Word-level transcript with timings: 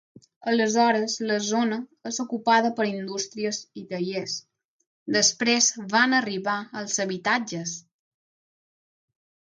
Aleshores, 0.51 1.17
la 1.31 1.35
zona 1.47 1.77
és 2.11 2.17
ocupada 2.23 2.71
per 2.79 2.87
indústries 2.93 3.61
i 3.81 3.85
tallers, 3.93 4.35
després 5.19 5.71
van 5.95 6.19
arribar 6.25 6.59
els 6.83 7.01
habitatges. 7.07 7.81